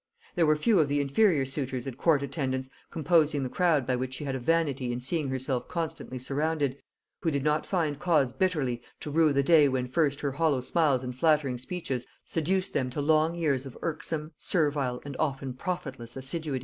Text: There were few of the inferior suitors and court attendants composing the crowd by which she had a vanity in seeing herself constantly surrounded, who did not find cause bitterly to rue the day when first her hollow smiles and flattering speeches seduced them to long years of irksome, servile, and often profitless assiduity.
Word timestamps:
There 0.33 0.47
were 0.47 0.55
few 0.55 0.79
of 0.79 0.87
the 0.87 0.99
inferior 0.99 1.45
suitors 1.45 1.85
and 1.85 1.95
court 1.95 2.23
attendants 2.23 2.71
composing 2.89 3.43
the 3.43 3.49
crowd 3.49 3.85
by 3.85 3.95
which 3.95 4.15
she 4.15 4.23
had 4.23 4.33
a 4.33 4.39
vanity 4.39 4.91
in 4.91 4.99
seeing 4.99 5.29
herself 5.29 5.67
constantly 5.67 6.17
surrounded, 6.17 6.77
who 7.19 7.29
did 7.29 7.43
not 7.43 7.67
find 7.67 7.99
cause 7.99 8.33
bitterly 8.33 8.81
to 9.01 9.11
rue 9.11 9.31
the 9.31 9.43
day 9.43 9.67
when 9.69 9.87
first 9.87 10.21
her 10.21 10.31
hollow 10.31 10.59
smiles 10.61 11.03
and 11.03 11.15
flattering 11.15 11.59
speeches 11.59 12.07
seduced 12.25 12.73
them 12.73 12.89
to 12.89 12.99
long 12.99 13.35
years 13.35 13.67
of 13.67 13.77
irksome, 13.83 14.31
servile, 14.39 15.03
and 15.05 15.15
often 15.19 15.53
profitless 15.53 16.17
assiduity. 16.17 16.59